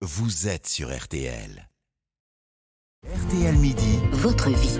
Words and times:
vous 0.00 0.46
êtes 0.46 0.68
sur 0.68 0.96
RTL. 0.96 1.68
RTL 3.04 3.56
Midi, 3.56 3.98
votre 4.12 4.48
vie. 4.50 4.78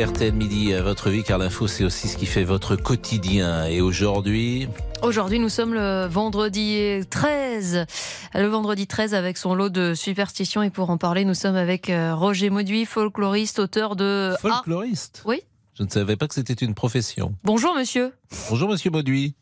RTL 0.00 0.32
Midi, 0.32 0.72
euh, 0.72 0.82
votre 0.82 1.10
vie, 1.10 1.24
car 1.24 1.38
l'info, 1.38 1.66
c'est 1.66 1.82
aussi 1.84 2.06
ce 2.06 2.16
qui 2.16 2.26
fait 2.26 2.44
votre 2.44 2.76
quotidien. 2.76 3.66
Et 3.66 3.80
aujourd'hui, 3.80 4.68
Aujourd'hui, 5.02 5.40
nous 5.40 5.48
sommes 5.48 5.74
le 5.74 6.06
vendredi 6.06 7.00
13. 7.10 7.86
Le 8.34 8.46
vendredi 8.46 8.86
13 8.86 9.14
avec 9.14 9.36
son 9.36 9.56
lot 9.56 9.70
de 9.70 9.94
superstitions. 9.94 10.62
Et 10.62 10.70
pour 10.70 10.90
en 10.90 10.98
parler, 10.98 11.24
nous 11.24 11.34
sommes 11.34 11.56
avec 11.56 11.90
euh, 11.90 12.14
Roger 12.14 12.50
Mauduit, 12.50 12.86
folkloriste, 12.86 13.58
auteur 13.58 13.96
de... 13.96 14.34
folkloriste 14.40 15.22
Ah, 15.24 15.28
oui 15.30 15.42
Je 15.74 15.82
ne 15.82 15.88
savais 15.88 16.16
pas 16.16 16.28
que 16.28 16.34
c'était 16.34 16.54
une 16.54 16.74
profession. 16.74 17.34
Bonjour 17.42 17.74
monsieur. 17.74 18.12
Bonjour 18.50 18.68
Monsieur 18.68 18.90
Mauduit. 18.92 19.34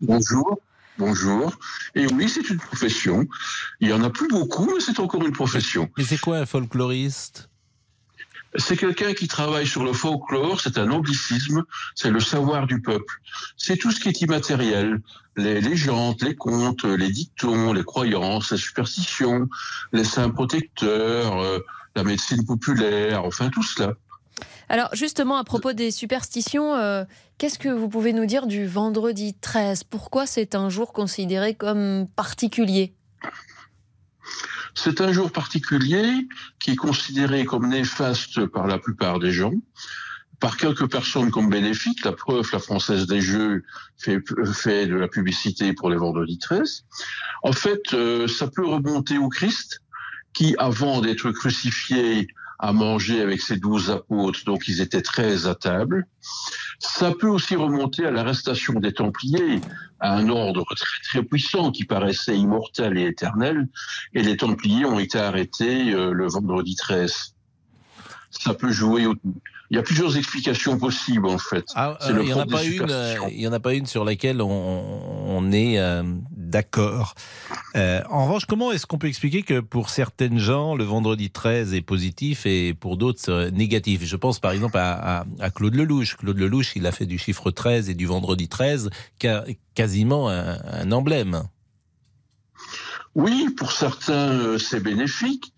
Bonjour. 0.00 0.58
Bonjour. 0.98 1.56
Et 1.94 2.06
oui, 2.06 2.28
c'est 2.28 2.50
une 2.50 2.58
profession. 2.58 3.26
Il 3.80 3.88
y 3.88 3.92
en 3.92 4.02
a 4.02 4.10
plus 4.10 4.26
beaucoup, 4.26 4.66
mais 4.66 4.80
c'est 4.80 4.98
encore 4.98 5.24
une 5.24 5.32
profession. 5.32 5.88
Mais 5.96 6.02
c'est 6.02 6.18
quoi 6.18 6.38
un 6.38 6.46
folkloriste? 6.46 7.48
C'est 8.56 8.76
quelqu'un 8.76 9.12
qui 9.14 9.28
travaille 9.28 9.66
sur 9.66 9.84
le 9.84 9.92
folklore, 9.92 10.60
c'est 10.60 10.78
un 10.78 10.90
anglicisme, 10.90 11.64
c'est 11.94 12.10
le 12.10 12.18
savoir 12.18 12.66
du 12.66 12.80
peuple. 12.80 13.20
C'est 13.56 13.76
tout 13.76 13.92
ce 13.92 14.00
qui 14.00 14.08
est 14.08 14.20
immatériel, 14.22 15.00
les 15.36 15.60
légendes, 15.60 16.20
les 16.22 16.34
contes, 16.34 16.84
les 16.84 17.10
dictons, 17.10 17.72
les 17.72 17.84
croyances, 17.84 18.50
les 18.50 18.58
superstitions, 18.58 19.48
les 19.92 20.04
saints 20.04 20.30
protecteurs, 20.30 21.38
euh, 21.40 21.58
la 21.94 22.04
médecine 22.04 22.44
populaire, 22.44 23.24
enfin 23.24 23.50
tout 23.50 23.62
cela. 23.62 23.94
Alors 24.68 24.90
justement, 24.94 25.36
à 25.36 25.44
propos 25.44 25.72
des 25.72 25.90
superstitions, 25.90 26.74
euh, 26.74 27.04
qu'est-ce 27.38 27.58
que 27.58 27.68
vous 27.68 27.88
pouvez 27.88 28.12
nous 28.12 28.26
dire 28.26 28.46
du 28.46 28.66
vendredi 28.66 29.34
13 29.34 29.84
Pourquoi 29.84 30.26
c'est 30.26 30.54
un 30.54 30.68
jour 30.68 30.92
considéré 30.92 31.54
comme 31.54 32.06
particulier? 32.14 32.94
C'est 34.74 35.00
un 35.00 35.12
jour 35.12 35.32
particulier 35.32 36.28
qui 36.60 36.72
est 36.72 36.76
considéré 36.76 37.44
comme 37.44 37.68
néfaste 37.68 38.46
par 38.46 38.66
la 38.66 38.78
plupart 38.78 39.18
des 39.18 39.32
gens, 39.32 39.54
par 40.38 40.56
quelques 40.56 40.88
personnes 40.88 41.30
comme 41.30 41.48
bénéfique. 41.48 42.04
La 42.04 42.12
preuve, 42.12 42.48
la 42.52 42.58
Française 42.58 43.06
des 43.06 43.20
Jeux 43.20 43.64
fait, 43.96 44.20
de 44.20 44.94
la 44.94 45.08
publicité 45.08 45.72
pour 45.72 45.90
les 45.90 45.96
vendredis 45.96 46.38
13. 46.38 46.84
En 47.42 47.52
fait, 47.52 47.94
euh, 47.94 48.28
ça 48.28 48.46
peut 48.48 48.66
remonter 48.66 49.18
au 49.18 49.28
Christ, 49.28 49.80
qui, 50.32 50.54
avant 50.58 51.00
d'être 51.00 51.30
crucifié, 51.32 52.28
a 52.58 52.72
mangé 52.72 53.22
avec 53.22 53.40
ses 53.40 53.56
douze 53.56 53.90
apôtres, 53.90 54.44
donc 54.44 54.66
ils 54.68 54.80
étaient 54.80 55.02
treize 55.02 55.46
à 55.46 55.54
table. 55.54 56.06
Ça 56.80 57.12
peut 57.12 57.28
aussi 57.28 57.56
remonter 57.56 58.04
à 58.04 58.10
l'arrestation 58.10 58.74
des 58.74 58.92
Templiers, 58.92 59.60
à 60.00 60.16
un 60.16 60.28
ordre 60.28 60.64
très 60.74 61.02
très 61.02 61.22
puissant 61.22 61.70
qui 61.70 61.84
paraissait 61.84 62.36
immortel 62.36 62.98
et 62.98 63.06
éternel, 63.06 63.68
et 64.14 64.22
les 64.22 64.36
Templiers 64.36 64.84
ont 64.84 64.98
été 64.98 65.18
arrêtés 65.18 65.92
euh, 65.92 66.12
le 66.12 66.28
vendredi 66.28 66.74
13. 66.76 67.34
Ça 68.30 68.54
peut 68.54 68.70
jouer 68.70 69.06
au... 69.06 69.14
Il 69.70 69.76
y 69.76 69.78
a 69.78 69.82
plusieurs 69.82 70.16
explications 70.16 70.78
possibles 70.78 71.26
en 71.26 71.38
fait. 71.38 71.64
Ah, 71.74 71.98
euh, 72.02 72.18
Il 72.20 72.26
n'y 72.26 72.32
en, 72.32 72.40
a 72.40 72.46
pas 72.46 72.64
une, 72.64 72.82
euh, 72.90 73.12
superstitions. 73.12 73.28
il 73.28 73.40
y 73.40 73.48
en 73.48 73.52
a 73.52 73.60
pas 73.60 73.74
une 73.74 73.86
sur 73.86 74.04
laquelle 74.04 74.40
on, 74.40 74.48
on 74.48 75.52
est 75.52 75.78
euh, 75.78 76.02
d'accord. 76.48 77.14
Euh, 77.76 78.02
en 78.10 78.24
revanche, 78.24 78.46
comment 78.46 78.72
est-ce 78.72 78.86
qu'on 78.86 78.98
peut 78.98 79.06
expliquer 79.06 79.42
que 79.42 79.60
pour 79.60 79.90
certaines 79.90 80.38
gens, 80.38 80.74
le 80.74 80.84
vendredi 80.84 81.30
13 81.30 81.74
est 81.74 81.82
positif 81.82 82.46
et 82.46 82.74
pour 82.74 82.96
d'autres 82.96 83.20
c'est 83.20 83.50
négatif? 83.52 84.04
Je 84.04 84.16
pense 84.16 84.40
par 84.40 84.52
exemple 84.52 84.78
à, 84.78 85.24
Claude 85.54 85.74
Lelouch. 85.74 86.16
Claude 86.16 86.38
Lelouch, 86.38 86.74
il 86.76 86.86
a 86.86 86.92
fait 86.92 87.06
du 87.06 87.18
chiffre 87.18 87.50
13 87.50 87.90
et 87.90 87.94
du 87.94 88.06
vendredi 88.06 88.48
13 88.48 88.90
ca- 89.20 89.44
quasiment 89.74 90.28
un, 90.28 90.90
emblème. 90.92 91.42
Oui, 93.14 93.48
pour 93.56 93.72
certains, 93.72 94.30
euh, 94.30 94.58
c'est 94.58 94.80
bénéfique. 94.80 95.52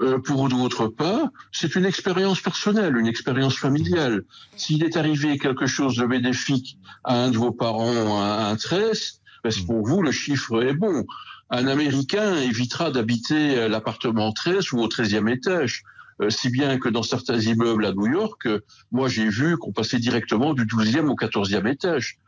Euh, 0.00 0.18
pour 0.20 0.48
d'autres 0.48 0.86
pas, 0.86 1.30
c'est 1.50 1.74
une 1.74 1.84
expérience 1.84 2.40
personnelle, 2.40 2.96
une 2.96 3.08
expérience 3.08 3.56
familiale. 3.56 4.22
S'il 4.56 4.84
est 4.84 4.96
arrivé 4.96 5.38
quelque 5.38 5.66
chose 5.66 5.96
de 5.96 6.06
bénéfique 6.06 6.78
à 7.02 7.24
un 7.24 7.30
de 7.30 7.36
vos 7.36 7.50
parents 7.50 8.22
à 8.22 8.48
un 8.48 8.56
13, 8.56 9.20
ben, 9.44 9.50
c'est 9.50 9.64
pour 9.66 9.86
vous, 9.86 10.02
le 10.02 10.12
chiffre 10.12 10.62
est 10.62 10.74
bon. 10.74 11.04
Un 11.50 11.66
Américain 11.66 12.36
évitera 12.36 12.90
d'habiter 12.90 13.56
euh, 13.58 13.68
l'appartement 13.68 14.32
13 14.32 14.72
ou 14.72 14.80
au 14.80 14.88
13e 14.88 15.28
étage. 15.32 15.82
Euh, 16.20 16.30
si 16.30 16.50
bien 16.50 16.78
que 16.78 16.88
dans 16.88 17.04
certains 17.04 17.38
immeubles 17.38 17.86
à 17.86 17.92
New 17.92 18.06
York, 18.08 18.46
euh, 18.46 18.60
moi 18.90 19.08
j'ai 19.08 19.28
vu 19.28 19.56
qu'on 19.56 19.72
passait 19.72 19.98
directement 20.00 20.52
du 20.52 20.64
12e 20.66 21.08
au 21.08 21.14
14e 21.14 21.66
étage. 21.70 22.18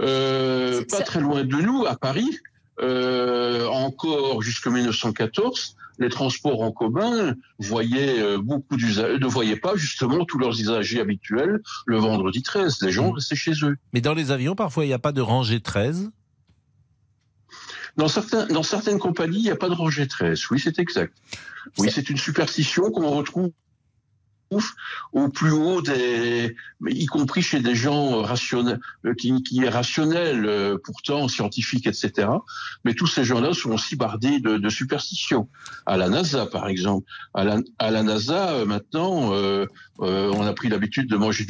Euh, 0.00 0.84
pas 0.90 0.98
ça- 0.98 1.02
très 1.04 1.20
loin 1.20 1.42
de 1.44 1.56
nous, 1.56 1.84
à 1.86 1.96
Paris, 1.96 2.38
euh, 2.80 3.66
encore 3.68 4.42
jusqu'en 4.42 4.70
1914, 4.70 5.76
les 5.98 6.08
transports 6.10 6.62
en 6.62 6.70
commun 6.70 7.34
voyaient 7.58 8.36
beaucoup 8.38 8.76
ne 8.76 9.26
voyaient 9.26 9.56
pas 9.56 9.74
justement 9.74 10.24
tous 10.24 10.38
leurs 10.38 10.60
usagers 10.60 11.00
habituels 11.00 11.60
le 11.86 11.96
vendredi 11.98 12.42
13. 12.42 12.80
Les 12.82 12.92
gens 12.92 13.10
Mm. 13.10 13.14
restaient 13.14 13.34
chez 13.34 13.52
eux. 13.64 13.76
Mais 13.92 14.00
dans 14.00 14.14
les 14.14 14.30
avions, 14.30 14.54
parfois, 14.54 14.84
il 14.84 14.88
n'y 14.88 14.94
a 14.94 15.00
pas 15.00 15.10
de 15.12 15.20
rangée 15.20 15.58
13. 15.60 16.10
Dans, 17.96 18.08
certains, 18.08 18.46
dans 18.46 18.62
certaines 18.62 18.98
compagnies, 18.98 19.38
il 19.38 19.44
n'y 19.44 19.50
a 19.50 19.56
pas 19.56 19.68
de 19.68 20.04
13. 20.04 20.50
Oui, 20.50 20.60
c'est 20.60 20.78
exact. 20.78 21.16
Oui, 21.78 21.90
c'est 21.92 22.10
une 22.10 22.16
superstition 22.16 22.90
qu'on 22.90 23.10
retrouve 23.10 23.50
au 25.12 25.28
plus 25.28 25.50
haut 25.50 25.82
des, 25.82 26.56
y 26.86 27.06
compris 27.06 27.42
chez 27.42 27.60
des 27.60 27.74
gens 27.74 28.22
rationnels, 28.22 28.80
euh, 29.04 29.14
qui, 29.14 29.42
qui 29.42 29.62
est 29.62 29.68
rationnel, 29.68 30.46
euh, 30.46 30.78
pourtant 30.82 31.28
scientifique, 31.28 31.86
etc. 31.86 32.28
Mais 32.84 32.94
tous 32.94 33.06
ces 33.06 33.24
gens-là 33.24 33.52
sont 33.52 33.72
aussi 33.72 33.96
bardés 33.96 34.40
de, 34.40 34.56
de 34.56 34.68
superstitions. 34.68 35.48
À 35.86 35.96
la 35.96 36.08
NASA, 36.08 36.46
par 36.46 36.68
exemple, 36.68 37.06
à 37.34 37.44
la, 37.44 37.58
à 37.78 37.90
la 37.90 38.02
NASA, 38.02 38.50
euh, 38.50 38.64
maintenant, 38.64 39.32
euh, 39.32 39.66
euh, 40.00 40.32
on 40.34 40.46
a 40.46 40.52
pris 40.52 40.68
l'habitude 40.68 41.08
de 41.10 41.16
manger 41.16 41.46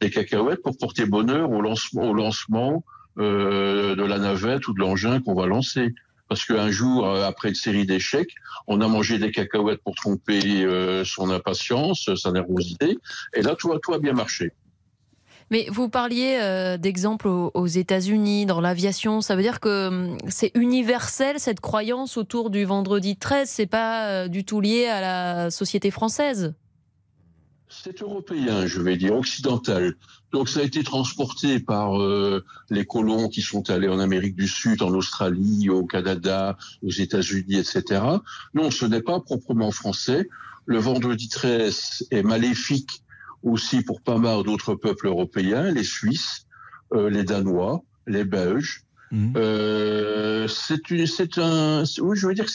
des 0.00 0.10
cacahuètes 0.10 0.62
pour 0.62 0.76
porter 0.76 1.06
bonheur 1.06 1.50
au 1.50 1.60
lancement, 1.60 2.02
au 2.02 2.14
lancement 2.14 2.84
euh, 3.18 3.96
de 3.96 4.02
la 4.02 4.18
navette 4.18 4.68
ou 4.68 4.74
de 4.74 4.80
l'engin 4.80 5.20
qu'on 5.20 5.34
va 5.34 5.46
lancer. 5.46 5.94
Parce 6.28 6.44
qu'un 6.44 6.70
jour, 6.70 7.06
euh, 7.06 7.24
après 7.24 7.50
une 7.50 7.54
série 7.54 7.86
d'échecs, 7.86 8.34
on 8.66 8.80
a 8.80 8.88
mangé 8.88 9.18
des 9.18 9.30
cacahuètes 9.30 9.80
pour 9.82 9.94
tromper 9.94 10.64
euh, 10.64 11.04
son 11.04 11.30
impatience, 11.30 12.10
sa 12.16 12.32
nervosité, 12.32 12.98
et 13.34 13.42
là, 13.42 13.54
tout 13.54 13.72
a, 13.72 13.98
bien 13.98 14.12
marché. 14.12 14.52
Mais 15.52 15.68
vous 15.70 15.88
parliez 15.88 16.38
euh, 16.42 16.76
d'exemples 16.76 17.28
aux, 17.28 17.52
aux 17.54 17.66
États-Unis, 17.68 18.46
dans 18.46 18.60
l'aviation. 18.60 19.20
Ça 19.20 19.36
veut 19.36 19.42
dire 19.42 19.60
que 19.60 19.86
hum, 19.86 20.18
c'est 20.26 20.50
universel 20.56 21.38
cette 21.38 21.60
croyance 21.60 22.16
autour 22.16 22.50
du 22.50 22.64
vendredi 22.64 23.16
13. 23.16 23.48
C'est 23.48 23.66
pas 23.66 24.26
du 24.26 24.44
tout 24.44 24.60
lié 24.60 24.86
à 24.86 25.00
la 25.00 25.50
société 25.50 25.92
française? 25.92 26.54
C'est 27.86 28.02
européen, 28.02 28.66
je 28.66 28.80
vais 28.82 28.96
dire, 28.96 29.14
occidental. 29.14 29.94
Donc 30.32 30.48
ça 30.48 30.58
a 30.58 30.64
été 30.64 30.82
transporté 30.82 31.60
par 31.60 32.02
euh, 32.02 32.44
les 32.68 32.84
colons 32.84 33.28
qui 33.28 33.42
sont 33.42 33.70
allés 33.70 33.86
en 33.86 34.00
Amérique 34.00 34.34
du 34.34 34.48
Sud, 34.48 34.82
en 34.82 34.92
Australie, 34.92 35.70
au 35.70 35.86
Canada, 35.86 36.58
aux 36.82 36.90
États-Unis, 36.90 37.54
etc. 37.54 38.02
Non, 38.54 38.72
ce 38.72 38.86
n'est 38.86 39.02
pas 39.02 39.20
proprement 39.20 39.70
français. 39.70 40.28
Le 40.64 40.78
vendredi 40.78 41.28
13 41.28 42.08
est 42.10 42.24
maléfique 42.24 43.04
aussi 43.44 43.82
pour 43.82 44.00
pas 44.00 44.18
mal 44.18 44.42
d'autres 44.42 44.74
peuples 44.74 45.06
européens, 45.06 45.70
les 45.70 45.84
Suisses, 45.84 46.48
euh, 46.92 47.08
les 47.08 47.22
Danois, 47.22 47.84
les 48.08 48.24
Belges. 48.24 48.82
Mhm. 49.12 49.34
Euh, 49.36 50.48
c'est 50.48 51.38
un, 51.38 51.84
oui, 52.00 52.16
je 52.16 52.26
veux 52.26 52.34
dire 52.34 52.48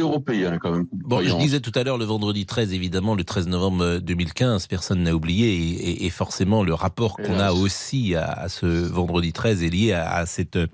européen 0.00 0.58
quand 0.58 0.72
même. 0.72 0.86
Bon, 0.92 1.22
je 1.22 1.36
disais 1.36 1.60
tout 1.60 1.72
à 1.74 1.84
l'heure 1.84 1.98
le 1.98 2.04
vendredi 2.04 2.46
13, 2.46 2.72
évidemment, 2.72 3.14
le 3.14 3.24
13 3.24 3.48
novembre 3.48 3.98
2015, 3.98 4.66
personne 4.66 5.02
n'a 5.02 5.14
oublié, 5.14 6.04
et, 6.04 6.10
forcément 6.10 6.62
le 6.62 6.74
rapport 6.74 7.16
qu'on 7.16 7.38
a 7.38 7.52
aussi 7.52 8.14
à, 8.14 8.30
à 8.30 8.48
ce 8.48 8.66
vendredi 8.66 9.32
13 9.32 9.62
est 9.62 9.68
lié 9.68 9.92
à, 9.92 10.10
à 10.10 10.26
cette 10.26 10.56
euh, 10.56 10.66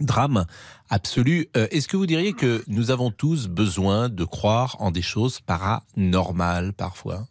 drame 0.00 0.44
absolu. 0.88 1.48
Euh, 1.56 1.66
Est-ce 1.70 1.88
que 1.88 1.96
vous 1.96 2.06
diriez 2.06 2.32
que 2.32 2.62
nous 2.66 2.90
avons 2.90 3.10
tous 3.10 3.48
besoin 3.48 4.08
de 4.08 4.24
croire 4.24 4.76
en 4.80 4.90
des 4.90 5.02
choses 5.02 5.40
paranormales 5.40 6.72
parfois? 6.72 7.26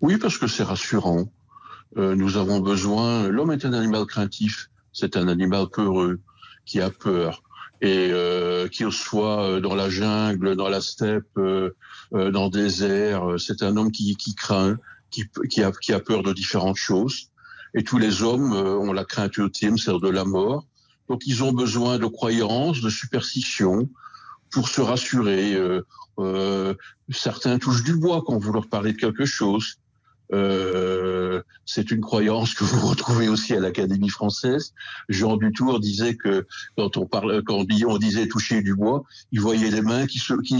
Oui, 0.00 0.18
parce 0.18 0.38
que 0.38 0.46
c'est 0.46 0.62
rassurant. 0.62 1.24
Euh, 1.96 2.14
nous 2.14 2.36
avons 2.36 2.60
besoin. 2.60 3.28
L'homme 3.28 3.52
est 3.52 3.64
un 3.64 3.72
animal 3.72 4.04
craintif. 4.06 4.68
C'est 4.92 5.16
un 5.16 5.28
animal 5.28 5.66
peureux 5.72 6.20
qui 6.64 6.80
a 6.80 6.90
peur 6.90 7.42
et 7.80 8.08
euh, 8.10 8.68
qu'il 8.68 8.90
soit 8.92 9.42
euh, 9.42 9.60
dans 9.60 9.74
la 9.74 9.90
jungle, 9.90 10.56
dans 10.56 10.68
la 10.68 10.80
steppe, 10.80 11.26
euh, 11.36 11.70
euh, 12.14 12.30
dans 12.30 12.44
le 12.44 12.50
désert. 12.50 13.30
euh, 13.30 13.38
C'est 13.38 13.62
un 13.62 13.76
homme 13.76 13.92
qui, 13.92 14.16
qui 14.16 14.34
craint, 14.34 14.78
qui, 15.10 15.24
qui, 15.50 15.62
a, 15.62 15.72
qui 15.72 15.92
a 15.92 16.00
peur 16.00 16.22
de 16.22 16.32
différentes 16.32 16.76
choses. 16.76 17.30
Et 17.74 17.84
tous 17.84 17.98
les 17.98 18.22
hommes 18.22 18.52
ont 18.52 18.92
la 18.92 19.04
crainte 19.04 19.36
ultime, 19.36 19.76
celle 19.76 20.00
de 20.00 20.08
la 20.08 20.24
mort. 20.24 20.66
Donc 21.08 21.26
ils 21.26 21.42
ont 21.42 21.52
besoin 21.52 21.98
de 21.98 22.06
croyances, 22.06 22.80
de 22.80 22.88
superstitions 22.88 23.88
pour 24.50 24.68
se 24.68 24.80
rassurer. 24.80 25.54
Euh, 26.18 26.74
certains 27.10 27.58
touchent 27.58 27.84
du 27.84 27.96
bois 27.96 28.22
quand 28.26 28.38
vous 28.38 28.52
leur 28.52 28.68
parlez 28.68 28.92
de 28.94 28.98
quelque 28.98 29.26
chose. 29.26 29.76
Euh, 30.32 31.42
c'est 31.64 31.90
une 31.90 32.00
croyance 32.00 32.54
que 32.54 32.64
vous 32.64 32.86
retrouvez 32.86 33.28
aussi 33.28 33.54
à 33.54 33.60
l'Académie 33.60 34.08
française. 34.08 34.72
Jean 35.08 35.36
Dutour 35.36 35.80
disait 35.80 36.16
que 36.16 36.46
quand 36.76 36.96
on 36.96 37.06
parle, 37.06 37.42
quand 37.44 37.64
on 37.86 37.98
disait 37.98 38.26
toucher 38.28 38.62
du 38.62 38.74
bois, 38.74 39.04
il 39.32 39.40
voyait 39.40 39.70
les 39.70 39.82
mains 39.82 40.06
qui 40.06 40.18
se, 40.18 40.34
qui, 40.42 40.56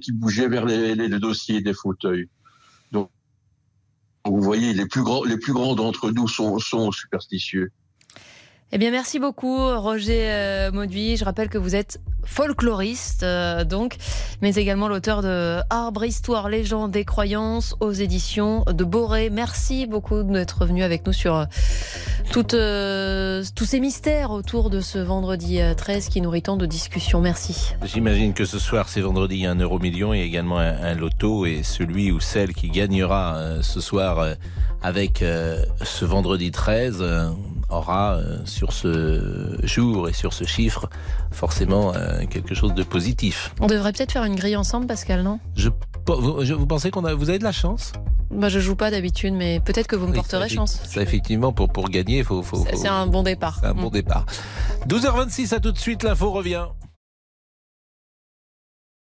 qui 0.00 0.12
bougeaient 0.12 0.48
vers 0.48 0.64
les, 0.64 0.94
les, 0.94 1.08
dossiers 1.20 1.60
des 1.60 1.74
fauteuils. 1.74 2.28
Donc, 2.90 3.10
vous 4.24 4.40
voyez, 4.40 4.72
les 4.72 4.86
plus 4.86 5.02
grands, 5.02 5.24
les 5.24 5.36
plus 5.36 5.52
grands 5.52 5.74
d'entre 5.74 6.10
nous 6.10 6.28
sont, 6.28 6.58
sont 6.58 6.90
superstitieux. 6.92 7.72
Eh 8.74 8.78
bien, 8.78 8.90
merci 8.90 9.18
beaucoup, 9.18 9.58
Roger 9.78 10.30
euh, 10.30 10.72
Mauduit. 10.72 11.18
Je 11.18 11.26
rappelle 11.26 11.50
que 11.50 11.58
vous 11.58 11.76
êtes 11.76 12.00
folkloriste, 12.24 13.22
euh, 13.22 13.64
donc, 13.64 13.96
mais 14.40 14.54
également 14.54 14.88
l'auteur 14.88 15.20
de 15.20 15.58
Arbre, 15.68 16.06
Histoire, 16.06 16.48
Légende 16.48 16.96
et 16.96 17.04
Croyances 17.04 17.76
aux 17.80 17.92
éditions 17.92 18.64
de 18.64 18.82
Boré. 18.82 19.28
Merci 19.28 19.86
beaucoup 19.86 20.22
d'être 20.22 20.64
venu 20.64 20.82
avec 20.82 21.06
nous 21.06 21.12
sur 21.12 21.46
euh, 22.54 23.42
tous 23.54 23.64
ces 23.66 23.78
mystères 23.78 24.30
autour 24.30 24.70
de 24.70 24.80
ce 24.80 24.98
vendredi 24.98 25.60
13 25.76 26.08
qui 26.08 26.22
nourrit 26.22 26.40
tant 26.40 26.56
de 26.56 26.64
discussions. 26.64 27.20
Merci. 27.20 27.74
J'imagine 27.84 28.32
que 28.32 28.46
ce 28.46 28.58
soir, 28.58 28.88
c'est 28.88 29.02
vendredi, 29.02 29.44
un 29.44 29.56
euro 29.56 29.80
million 29.80 30.14
et 30.14 30.20
également 30.20 30.58
un, 30.58 30.94
loto. 30.94 31.44
Et 31.44 31.62
celui 31.62 32.10
ou 32.10 32.20
celle 32.20 32.54
qui 32.54 32.70
gagnera 32.70 33.38
ce 33.60 33.82
soir 33.82 34.28
avec 34.80 35.18
ce 35.18 36.04
vendredi 36.06 36.50
13 36.50 37.04
aura 37.72 38.14
euh, 38.14 38.38
sur 38.44 38.72
ce 38.72 39.58
jour 39.62 40.08
et 40.08 40.12
sur 40.12 40.32
ce 40.32 40.44
chiffre 40.44 40.88
forcément 41.30 41.94
euh, 41.94 42.24
quelque 42.30 42.54
chose 42.54 42.74
de 42.74 42.82
positif. 42.82 43.54
On 43.60 43.66
devrait 43.66 43.92
peut-être 43.92 44.12
faire 44.12 44.24
une 44.24 44.34
grille 44.34 44.56
ensemble, 44.56 44.86
Pascal, 44.86 45.22
non? 45.22 45.40
Je, 45.56 45.68
vous, 46.06 46.66
pensez 46.66 46.90
qu'on 46.90 47.04
a, 47.04 47.14
vous 47.14 47.28
avez 47.28 47.38
de 47.38 47.44
la 47.44 47.52
chance? 47.52 47.92
Bah, 48.30 48.48
je 48.48 48.60
joue 48.60 48.76
pas 48.76 48.90
d'habitude, 48.90 49.34
mais 49.34 49.60
peut-être 49.60 49.86
que 49.86 49.96
vous 49.96 50.06
me 50.06 50.14
porterez 50.14 50.48
chance. 50.48 50.80
Ça, 50.84 51.02
effectivement, 51.02 51.52
pour, 51.52 51.68
pour 51.68 51.88
gagner, 51.88 52.18
il 52.18 52.24
faut. 52.24 52.42
faut 52.42 52.64
c'est 52.74 52.88
un 52.88 53.06
bon 53.06 53.22
départ. 53.22 53.60
un 53.62 53.74
bon 53.74 53.88
mm. 53.88 53.92
départ. 53.92 54.26
12h26, 54.88 55.54
à 55.54 55.60
tout 55.60 55.72
de 55.72 55.78
suite, 55.78 56.02
l'info 56.02 56.30
revient. 56.30 56.66